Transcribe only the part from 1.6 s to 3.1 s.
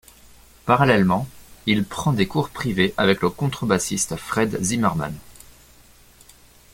il prend des cours privés